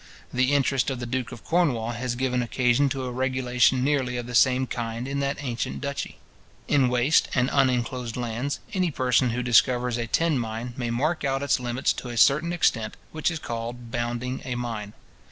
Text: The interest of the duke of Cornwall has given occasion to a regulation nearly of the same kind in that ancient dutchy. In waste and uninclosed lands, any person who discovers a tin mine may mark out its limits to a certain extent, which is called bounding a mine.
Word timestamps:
The 0.33 0.51
interest 0.53 0.89
of 0.89 0.99
the 0.99 1.05
duke 1.05 1.31
of 1.31 1.43
Cornwall 1.43 1.91
has 1.91 2.15
given 2.15 2.41
occasion 2.41 2.89
to 2.89 3.03
a 3.05 3.11
regulation 3.11 3.83
nearly 3.83 4.17
of 4.17 4.25
the 4.25 4.33
same 4.33 4.65
kind 4.65 5.07
in 5.07 5.19
that 5.19 5.37
ancient 5.43 5.79
dutchy. 5.79 6.17
In 6.67 6.89
waste 6.89 7.27
and 7.35 7.51
uninclosed 7.51 8.17
lands, 8.17 8.59
any 8.73 8.89
person 8.89 9.29
who 9.29 9.43
discovers 9.43 9.97
a 9.99 10.07
tin 10.07 10.39
mine 10.39 10.73
may 10.75 10.89
mark 10.89 11.23
out 11.23 11.43
its 11.43 11.59
limits 11.59 11.93
to 11.93 12.09
a 12.09 12.17
certain 12.17 12.51
extent, 12.51 12.97
which 13.11 13.29
is 13.29 13.37
called 13.37 13.91
bounding 13.91 14.41
a 14.43 14.55
mine. 14.55 14.93